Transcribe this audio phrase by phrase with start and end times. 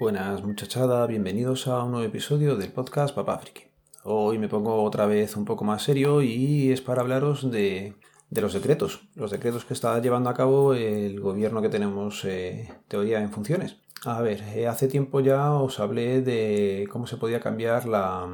[0.00, 3.64] Buenas muchachada, bienvenidos a un nuevo episodio del podcast Papá Friki.
[4.04, 7.96] Hoy me pongo otra vez un poco más serio y es para hablaros de,
[8.30, 13.20] los decretos, los decretos que está llevando a cabo el gobierno que tenemos eh, teoría
[13.20, 13.78] en funciones.
[14.04, 18.24] A ver, eh, hace tiempo ya os hablé de cómo se podía cambiar la,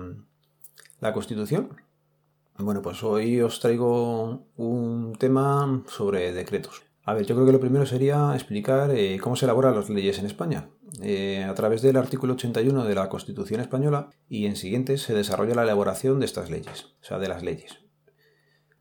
[1.00, 1.78] la constitución.
[2.58, 6.82] Bueno, pues hoy os traigo un tema sobre decretos.
[7.06, 10.18] A ver, yo creo que lo primero sería explicar eh, cómo se elaboran las leyes
[10.18, 10.70] en España.
[11.02, 15.54] Eh, a través del artículo 81 de la Constitución española y en siguientes se desarrolla
[15.54, 17.83] la elaboración de estas leyes, o sea, de las leyes.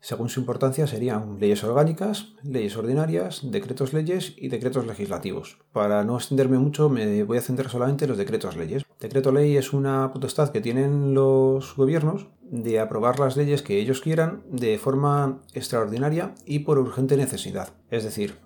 [0.03, 5.59] Según su importancia serían leyes orgánicas, leyes ordinarias, decretos leyes y decretos legislativos.
[5.71, 8.83] Para no extenderme mucho me voy a centrar solamente en los decretos leyes.
[8.99, 14.01] Decreto ley es una potestad que tienen los gobiernos de aprobar las leyes que ellos
[14.01, 17.69] quieran de forma extraordinaria y por urgente necesidad.
[17.89, 18.39] Es decir,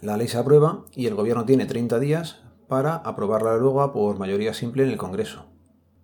[0.00, 4.52] la ley se aprueba y el gobierno tiene 30 días para aprobarla luego por mayoría
[4.52, 5.46] simple en el Congreso.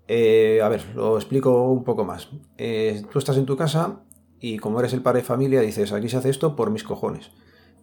[0.06, 2.28] Eh, a ver, lo explico un poco más.
[2.56, 4.04] Eh, tú estás en tu casa
[4.41, 7.31] y como eres el padre de familia dices, aquí se hace esto por mis cojones.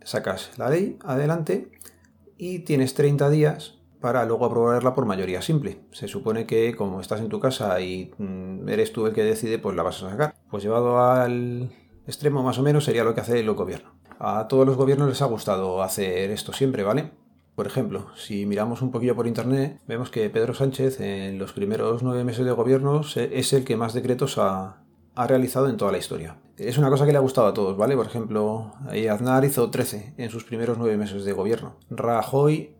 [0.03, 1.71] Sacas la ley adelante
[2.37, 5.79] y tienes 30 días para luego aprobarla por mayoría simple.
[5.91, 9.57] Se supone que como estás en tu casa y mm, eres tú el que decide,
[9.57, 10.35] pues la vas a sacar.
[10.49, 11.71] Pues llevado al
[12.05, 13.95] extremo más o menos sería lo que hace el gobierno.
[14.19, 17.11] A todos los gobiernos les ha gustado hacer esto siempre, ¿vale?
[17.55, 22.03] Por ejemplo, si miramos un poquillo por internet, vemos que Pedro Sánchez en los primeros
[22.03, 24.84] nueve meses de gobierno es el que más decretos ha,
[25.15, 26.37] ha realizado en toda la historia.
[26.57, 27.95] Es una cosa que le ha gustado a todos, ¿vale?
[27.95, 28.73] Por ejemplo,
[29.11, 31.77] Aznar hizo 13 en sus primeros nueve meses de gobierno.
[31.89, 32.75] Rajoy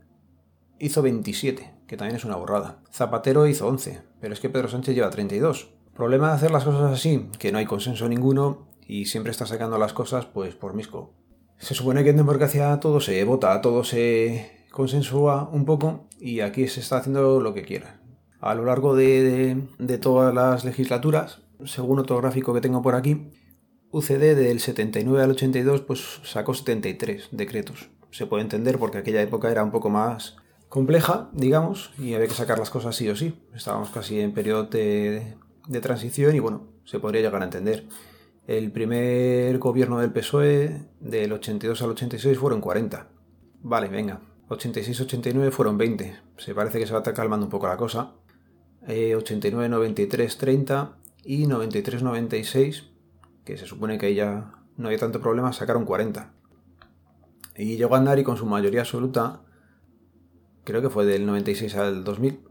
[0.80, 2.80] hizo 27, que también es una borrada.
[2.92, 5.70] Zapatero hizo 11, pero es que Pedro Sánchez lleva 32.
[5.94, 9.78] Problema de hacer las cosas así, que no hay consenso ninguno y siempre está sacando
[9.78, 11.14] las cosas pues por misco.
[11.58, 16.68] Se supone que en democracia todo se vota, todo se consensúa un poco y aquí
[16.68, 18.02] se está haciendo lo que quiera.
[18.42, 23.32] A lo largo de, de todas las legislaturas, según otro gráfico que tengo por aquí,
[23.92, 27.90] UCD del 79 al 82 pues sacó 73 decretos.
[28.12, 30.36] Se puede entender porque aquella época era un poco más
[30.70, 33.42] compleja, digamos, y había que sacar las cosas sí o sí.
[33.54, 35.36] Estábamos casi en periodo de,
[35.82, 37.86] transición y bueno, se podría llegar a entender.
[38.48, 43.08] El primer gobierno del PSOE del 82 al 86 fueron 40.
[43.62, 44.20] Vale, venga.
[44.50, 46.20] 86-89 fueron 20.
[46.38, 48.12] Se parece que se va a estar calmando un poco la cosa.
[48.86, 52.84] 89-93, eh, 30 y 93-96,
[53.44, 56.32] que se supone que ya no había tanto problema, sacaron 40.
[57.58, 59.42] Y llegó a andar y con su mayoría absoluta
[60.66, 62.42] creo que fue del 96 al 2000,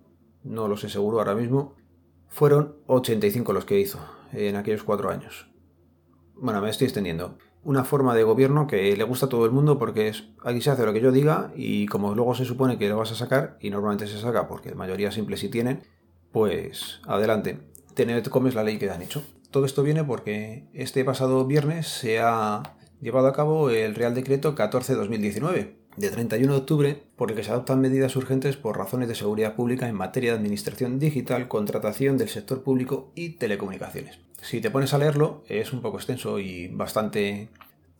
[0.45, 1.75] no lo sé seguro ahora mismo,
[2.29, 3.99] fueron 85 los que hizo
[4.33, 5.49] en aquellos cuatro años.
[6.37, 7.37] Bueno, me estoy extendiendo.
[7.63, 10.71] Una forma de gobierno que le gusta a todo el mundo porque es aquí se
[10.71, 13.57] hace lo que yo diga y como luego se supone que lo vas a sacar
[13.61, 15.83] y normalmente se saca porque mayoría simple sí tienen,
[16.31, 17.61] pues adelante,
[17.95, 19.23] te comes la ley que han hecho.
[19.51, 24.55] Todo esto viene porque este pasado viernes se ha llevado a cabo el Real Decreto
[24.55, 29.15] 14-2019 de 31 de octubre por el que se adoptan medidas urgentes por razones de
[29.15, 34.19] seguridad pública en materia de administración digital, contratación del sector público y telecomunicaciones.
[34.43, 37.49] Si te pones a leerlo, es un poco extenso y bastante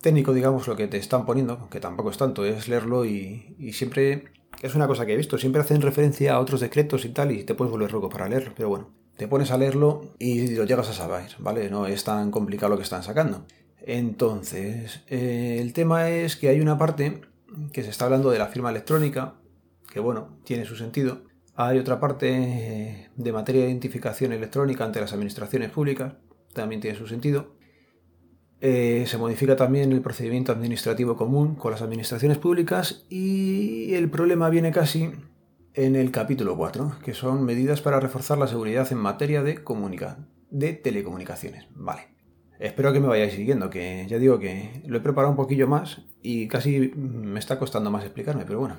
[0.01, 4.25] técnico, digamos, lo que te están poniendo, que tampoco es tanto, es leerlo y, siempre
[4.61, 7.43] es una cosa que he visto, siempre hacen referencia a otros decretos y tal y
[7.43, 10.89] te puedes volver loco para leerlo, pero bueno, te pones a leerlo y lo llegas
[10.89, 11.69] a saber, ¿vale?
[11.69, 13.45] No es tan complicado lo que están sacando.
[13.81, 17.21] Entonces, eh, el tema es que hay una parte
[17.71, 19.35] que se está hablando de la firma electrónica,
[19.91, 21.23] que bueno, tiene su sentido.
[21.55, 26.13] Hay otra parte eh, de materia de identificación electrónica ante las administraciones públicas,
[26.53, 27.55] también tiene su sentido.
[28.59, 34.49] Eh, se modifica también el procedimiento administrativo común con las administraciones públicas y el problema
[34.49, 35.11] viene casi
[35.75, 39.61] en el capítulo 4, que son medidas para reforzar la seguridad en materia de,
[40.49, 41.67] de telecomunicaciones.
[41.75, 42.15] Vale.
[42.59, 46.01] Espero que me vayáis siguiendo, que ya digo que lo he preparado un poquillo más
[46.21, 48.77] y casi me está costando más explicarme, pero bueno.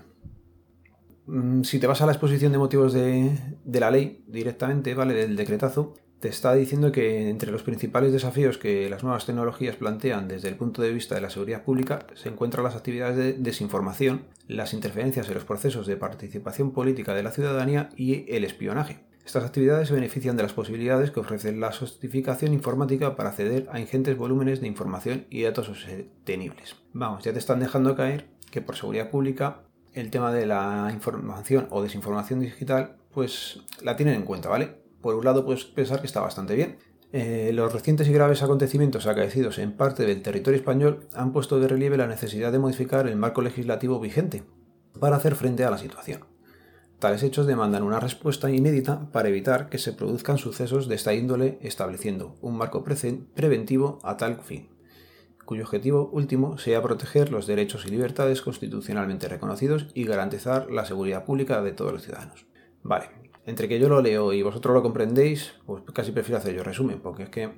[1.27, 5.13] Mm, si te vas a la exposición de motivos de, la ley directamente, ¿vale?
[5.13, 10.29] Del decretazo, te está diciendo que entre los principales desafíos que las nuevas tecnologías plantean
[10.29, 14.25] desde el punto de vista de la seguridad pública se encuentran las actividades de desinformación,
[14.49, 19.01] las interferencias en los procesos de participación política de la ciudadanía y el espionaje.
[19.27, 23.81] Estas actividades se benefician de las posibilidades que ofrece la sofisticación informática para acceder a
[23.81, 26.77] ingentes volúmenes de información y datos sostenibles.
[26.93, 31.67] Vamos, ya te están dejando caer que por seguridad pública el tema de la información
[31.71, 34.86] o desinformación digital pues la tienen en cuenta, ¿vale?
[35.01, 36.79] Por un lado puedes pensar que está bastante bien.
[37.13, 41.69] Eh, los recientes y graves acontecimientos acaecidos en parte del territorio español han puesto de
[41.69, 44.43] relieve la necesidad de modificar el marco legislativo vigente
[44.99, 46.25] para hacer frente a la situación.
[46.99, 51.59] Tales hechos demandan una respuesta inédita para evitar que se produzcan sucesos de esta índole
[51.61, 54.71] estableciendo un marco preventivo a tal fin,
[55.45, 61.25] cuyo objetivo último sea proteger los derechos y libertades constitucionalmente reconocidos y garantizar la seguridad
[61.25, 62.47] pública de todos los ciudadanos.
[62.83, 63.11] Vale,
[63.47, 67.01] entre que yo lo leo y vosotros lo comprendéis, pues casi prefiero hacer yo resumen,
[67.01, 67.51] porque es que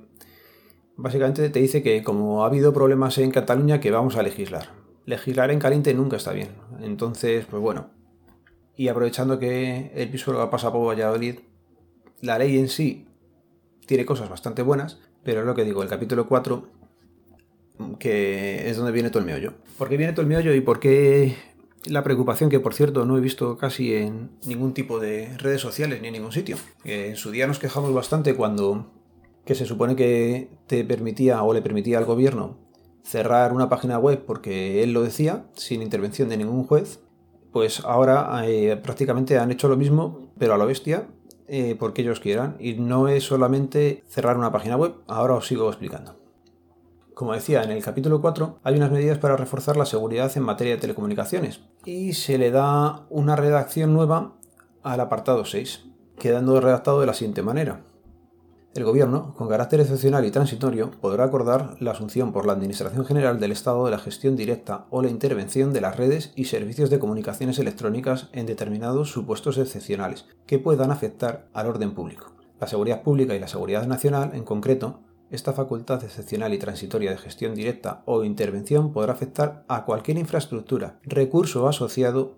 [0.95, 4.69] básicamente te dice que como ha habido problemas en Cataluña que vamos a legislar.
[5.05, 6.49] Legislar en caliente nunca está bien.
[6.81, 7.89] Entonces, pues bueno,
[8.75, 11.39] y aprovechando que el piso pasa por Valladolid,
[12.21, 13.07] la ley en sí
[13.87, 16.69] tiene cosas bastante buenas, pero es lo que digo, el capítulo 4,
[17.97, 19.53] que es donde viene todo el meollo.
[19.77, 21.35] ¿Por qué viene todo el meollo y por qué
[21.85, 26.01] la preocupación que, por cierto, no he visto casi en ningún tipo de redes sociales
[26.01, 26.57] ni en ningún sitio?
[26.83, 28.91] En su día nos quejamos bastante cuando
[29.45, 32.57] que se supone que te permitía o le permitía al gobierno
[33.03, 36.99] cerrar una página web porque él lo decía, sin intervención de ningún juez,
[37.51, 41.07] pues ahora eh, prácticamente han hecho lo mismo, pero a la bestia,
[41.47, 42.55] eh, porque ellos quieran.
[42.59, 46.19] Y no es solamente cerrar una página web, ahora os sigo explicando.
[47.19, 50.75] Como decía, en el capítulo 4 hay unas medidas para reforzar la seguridad en materia
[50.75, 54.37] de telecomunicaciones y se le da una redacción nueva
[54.83, 55.83] al apartado 6,
[56.17, 57.81] quedando redactado de la siguiente manera.
[58.73, 63.37] El Gobierno, con carácter excepcional y transitorio, podrá acordar la asunción por la Administración General
[63.37, 66.99] del Estado de la gestión directa o la intervención de las redes y servicios de
[66.99, 72.31] comunicaciones electrónicas en determinados supuestos excepcionales que puedan afectar al orden público.
[72.61, 75.01] La seguridad pública y la seguridad nacional, en concreto,
[75.31, 80.99] esta facultad excepcional y transitoria de gestión directa o intervención podrá afectar a cualquier infraestructura,
[81.03, 82.37] recurso asociado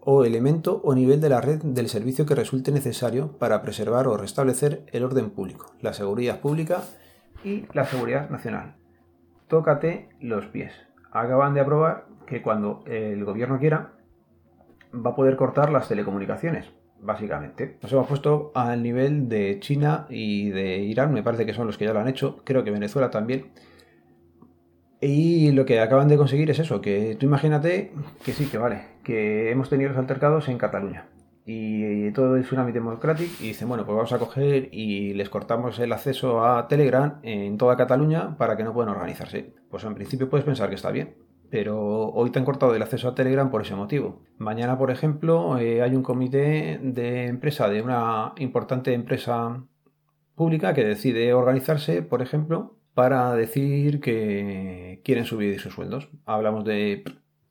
[0.00, 4.16] o elemento o nivel de la red del servicio que resulte necesario para preservar o
[4.16, 6.82] restablecer el orden público, la seguridad pública
[7.44, 8.76] y la seguridad nacional.
[9.48, 10.72] Tócate los pies.
[11.12, 13.92] Acaban de aprobar que cuando el gobierno quiera
[14.94, 16.70] va a poder cortar las telecomunicaciones,
[17.02, 17.78] básicamente.
[17.82, 21.78] Nos hemos puesto al nivel de China y de Irán, me parece que son los
[21.78, 23.50] que ya lo han hecho, creo que Venezuela también
[25.00, 27.92] y lo que acaban de conseguir es eso, que tú imagínate
[28.22, 31.06] que sí, que vale, que hemos tenido los altercados en Cataluña.
[31.46, 35.78] Y todo el Tsunami Democratic y dicen, bueno, pues vamos a coger y les cortamos
[35.78, 39.54] el acceso a Telegram en toda Cataluña para que no puedan organizarse.
[39.70, 41.14] Pues en principio puedes pensar que está bien,
[41.50, 44.22] pero hoy te han cortado el acceso a Telegram por ese motivo.
[44.38, 49.64] Mañana, por ejemplo, eh, hay un comité de empresa de una importante empresa
[50.34, 56.08] pública que decide organizarse, por ejemplo, para decir que quieren subir sus sueldos.
[56.24, 57.04] Hablamos de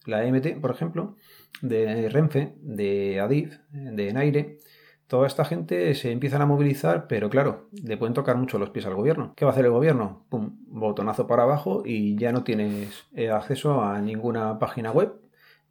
[0.06, 1.16] la MT, por ejemplo,
[1.62, 4.58] de Renfe, de Adif, de Naire.
[5.10, 8.86] Toda esta gente se empiezan a movilizar, pero claro, le pueden tocar mucho los pies
[8.86, 9.34] al gobierno.
[9.36, 10.28] ¿Qué va a hacer el gobierno?
[10.30, 15.16] Pum, botonazo para abajo y ya no tienes eh, acceso a ninguna página web,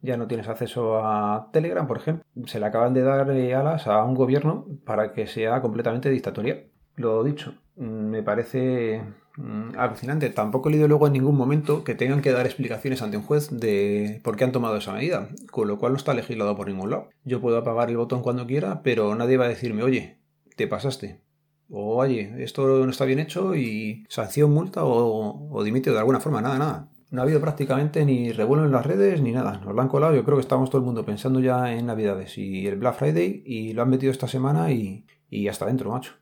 [0.01, 2.25] ya no tienes acceso a Telegram, por ejemplo.
[2.47, 6.65] Se le acaban de dar eh, alas a un gobierno para que sea completamente dictatorial.
[6.97, 9.01] Lo dicho, me parece
[9.39, 10.29] Mm, alucinante.
[10.29, 13.49] Tampoco he leído luego en ningún momento que tengan que dar explicaciones ante un juez
[13.49, 16.89] de por qué han tomado esa medida, con lo cual no está legislado por ningún
[16.89, 17.09] lado.
[17.23, 20.19] Yo puedo apagar el botón cuando quiera, pero nadie va a decirme, oye,
[20.57, 21.21] te pasaste.
[21.69, 26.19] O oye, esto no está bien hecho y sanción, multa o, o dimite de alguna
[26.19, 26.89] forma, nada, nada.
[27.09, 29.61] No ha habido prácticamente ni revuelo en las redes ni nada.
[29.63, 30.15] Nos lo han colado.
[30.15, 33.41] Yo creo que estamos todo el mundo pensando ya en Navidades y el Black Friday
[33.45, 36.13] y lo han metido esta semana y, y hasta dentro, macho.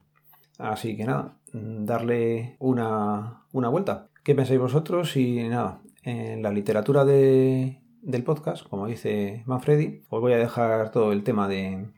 [0.58, 4.10] Así que nada, Mm, darle una, vuelta.
[4.24, 5.16] ¿Qué pensáis vosotros?
[5.16, 10.92] Y nada, en la literatura de, del podcast, como dice Manfredi, os voy a dejar
[10.92, 11.90] todo el tema de,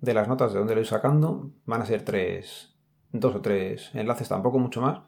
[0.00, 1.50] de las notas de donde lo voy sacando.
[1.66, 2.74] Van a ser tres,
[3.12, 5.00] dos o tres enlaces, tampoco mucho más.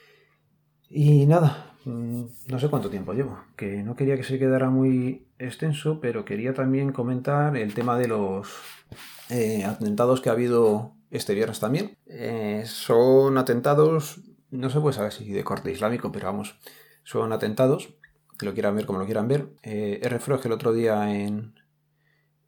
[0.90, 5.26] Y nada, mm, no sé cuánto tiempo llevo, que no quería que se quedara muy
[5.38, 8.49] extenso, pero quería también comentar el tema de los
[9.31, 11.97] eh, atentados que ha habido este viernes también.
[12.06, 16.59] Eh, son atentados, no se puede saber si de corte islámico, pero vamos,
[17.04, 17.94] son atentados,
[18.37, 19.54] que lo quieran ver como lo quieran ver.
[19.62, 20.18] Eh, R.
[20.18, 21.54] Frog el otro día en,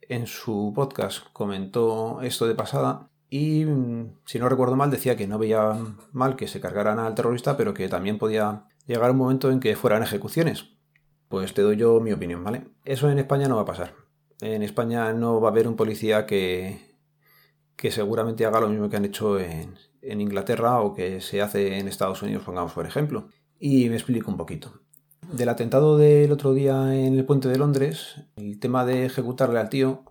[0.03, 5.29] en su podcast comentó esto de pasada y, mm, si no recuerdo mal, decía que
[5.29, 5.77] no veía
[6.13, 9.77] mal que se cargaran al terrorista, pero que también podía llegar un momento en que
[9.77, 10.71] fueran ejecuciones.
[11.29, 12.65] Pues te doy yo mi opinión, ¿vale?
[12.85, 13.95] Eso en España no va a pasar.
[14.41, 16.86] En España no va a haber un policía que,
[17.77, 21.89] que seguramente haga lo mismo que han hecho en, Inglaterra o que se hace en
[21.89, 23.29] Estados Unidos, pongamos por ejemplo.
[23.59, 24.81] Y me explico un poquito.
[25.33, 29.69] Del atentado del otro día en el puente de Londres, el tema de ejecutarle al
[29.69, 30.05] tío,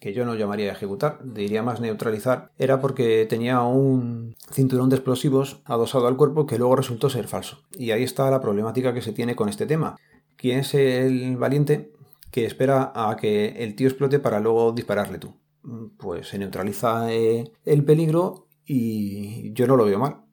[0.00, 5.60] que yo no llamaría ejecutar, diría más neutralizar, era porque tenía un cinturón de explosivos
[5.66, 7.58] adosado al cuerpo que luego resultó ser falso.
[7.72, 9.96] Y ahí está la problemática que se tiene con este tema.
[10.36, 11.92] ¿Quién es el valiente
[12.30, 15.41] que espera a que el tío explote para luego dispararle tú?
[15.98, 20.24] Pues se neutraliza eh, el peligro y yo no lo veo mal.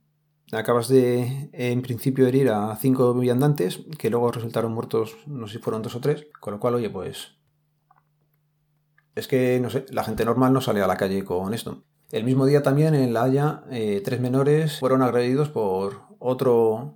[0.52, 5.64] Acabas de, en principio, herir a cinco viandantes, que luego resultaron muertos, no sé si
[5.64, 7.38] fueron dos o tres, con lo cual, oye, pues...
[9.14, 11.84] Es que, no sé, la gente normal no sale a la calle con esto.
[12.12, 16.96] El mismo día también en La Haya, eh, tres menores fueron agredidos por otro...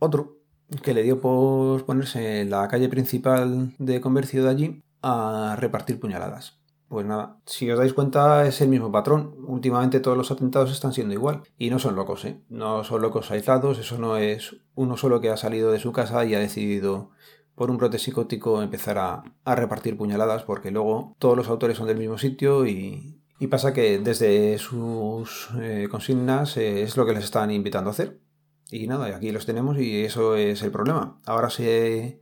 [0.00, 0.38] Otro
[0.82, 6.00] que le dio por ponerse en la calle principal de comercio de allí a repartir
[6.00, 6.63] puñaladas.
[6.94, 9.34] Pues nada, si os dais cuenta es el mismo patrón.
[9.48, 11.42] Últimamente todos los atentados están siendo igual.
[11.58, 12.40] Y no son locos, ¿eh?
[12.48, 16.24] No son locos aislados, eso no es uno solo que ha salido de su casa
[16.24, 17.10] y ha decidido
[17.56, 19.24] por un brote psicótico empezar a,
[19.56, 23.20] repartir puñaladas porque luego todos los autores son del mismo sitio y,
[23.50, 28.20] pasa que desde sus eh, consignas eh, es lo que les están invitando a hacer.
[28.70, 31.20] Y nada, aquí los tenemos y eso es el problema.
[31.26, 32.20] Ahora se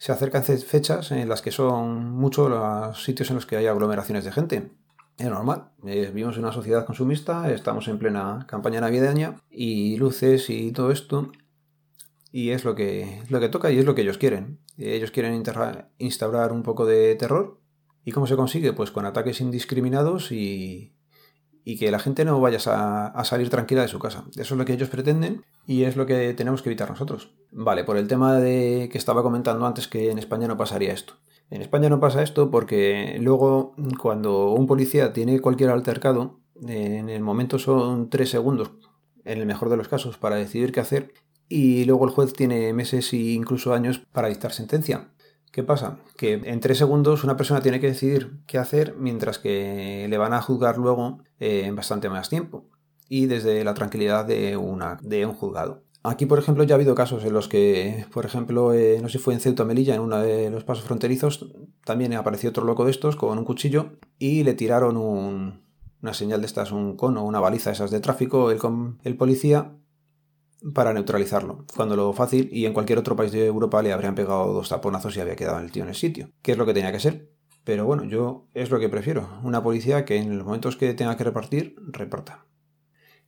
[0.00, 4.24] se acercan fechas en las que son muchos los sitios en los que hay aglomeraciones
[4.24, 4.70] de gente.
[5.18, 10.48] Es normal, eh, vivimos en una sociedad consumista, estamos en plena campaña navideña y luces
[10.48, 11.30] y todo esto.
[12.32, 14.60] Y es lo que, lo que toca y es lo que ellos quieren.
[14.78, 15.42] Ellos quieren
[15.98, 17.60] instaurar un poco de terror.
[18.02, 18.72] ¿Y cómo se consigue?
[18.72, 20.94] Pues con ataques indiscriminados y,
[21.64, 24.24] y que la gente no vaya a, salir tranquila de su casa.
[24.32, 27.34] Eso es lo que ellos pretenden y es lo que tenemos que evitar nosotros.
[27.52, 31.14] Vale, por el tema de que estaba comentando antes que en España no pasaría esto.
[31.50, 37.22] En España no pasa esto porque luego cuando un policía tiene cualquier altercado, en el
[37.22, 38.70] momento son tres segundos,
[39.24, 41.12] en el mejor de los casos, para decidir qué hacer
[41.48, 45.08] y luego el juez tiene meses e incluso años para dictar sentencia.
[45.50, 45.98] ¿Qué pasa?
[46.16, 50.32] Que en tres segundos una persona tiene que decidir qué hacer mientras que le van
[50.32, 52.66] a juzgar luego eh, en bastante más tiempo
[53.08, 55.82] y desde la tranquilidad de, una, de un juzgado.
[56.02, 59.18] Aquí, por ejemplo, ya ha habido casos en los que, por ejemplo, eh, no sé
[59.18, 61.52] si fue en Ceuta Melilla, en uno de los pasos fronterizos,
[61.84, 66.46] también apareció otro loco de estos con un cuchillo y le tiraron una señal de
[66.46, 68.60] estas, un cono, una baliza esas de tráfico, el,
[69.02, 69.72] el policía
[70.74, 74.52] para neutralizarlo, cuando lo fácil y en cualquier otro país de Europa le habrían pegado
[74.52, 76.92] dos taponazos y había quedado el tío en el sitio, que es lo que tenía
[76.92, 77.30] que ser.
[77.64, 81.16] Pero bueno, yo es lo que prefiero, una policía que en los momentos que tenga
[81.16, 82.46] que repartir, reparta.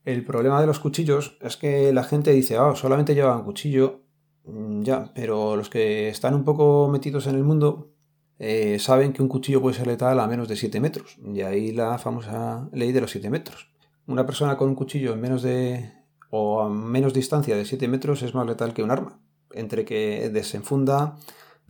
[0.04, 4.02] El problema de los cuchillos es que la gente dice, oh, solamente llevan cuchillo,
[4.44, 7.92] mm, ya, pero los que están un poco metidos en el mundo
[8.38, 11.72] eh, saben que un cuchillo puede ser letal a menos de 7 metros, y ahí
[11.72, 13.70] la famosa ley de los 7 metros.
[14.06, 16.01] Una persona con un cuchillo en menos de
[16.34, 19.20] o a menos distancia de 7 metros es más letal que un arma.
[19.50, 21.18] Entre que desenfunda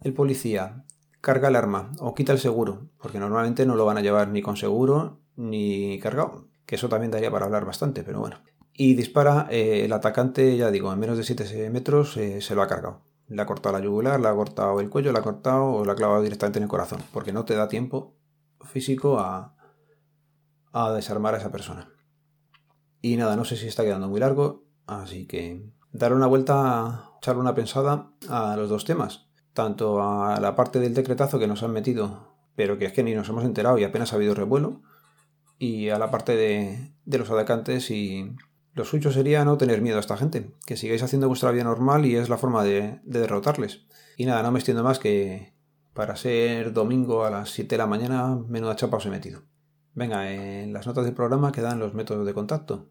[0.03, 0.85] el policía,
[1.21, 4.41] carga el arma o quita el seguro, porque normalmente no lo van a llevar ni
[4.41, 8.37] con seguro ni cargado, que eso también daría para hablar bastante, pero bueno.
[8.73, 12.63] Y dispara, eh, el atacante, ya digo, en menos de 7 metros eh, se lo
[12.63, 13.03] ha cargado.
[13.27, 15.91] Le ha cortado la yugular, le ha cortado el cuello, le ha cortado o le
[15.91, 18.15] ha clavado directamente en el corazón, porque no te da tiempo
[18.61, 19.57] físico a,
[20.71, 21.89] a desarmar a esa persona.
[23.03, 27.41] Y nada, no sé si está quedando muy largo, así que dar una vuelta, echarle
[27.41, 29.27] una pensada a los dos temas.
[29.53, 33.15] Tanto a la parte del decretazo que nos han metido, pero que es que ni
[33.15, 34.83] nos hemos enterado y apenas ha habido revuelo,
[35.59, 38.35] y a la parte de, los atacantes y
[38.73, 42.07] lo suyo sería no tener miedo a esta gente, que sigáis haciendo vuestra vida normal
[42.07, 43.85] y es la forma de, de derrotarles.
[44.17, 45.55] Y nada, no me extiendo más que
[45.93, 49.43] para ser domingo a las 7 de la mañana, menuda chapa os he metido.
[49.95, 52.89] Venga, en las notas del programa quedan los métodos de contacto.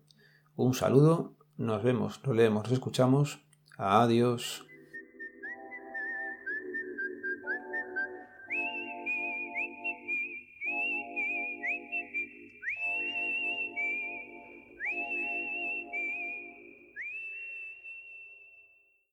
[0.55, 3.39] Un saludo, nos vemos, nos leemos, nos escuchamos.
[3.77, 4.65] Adiós.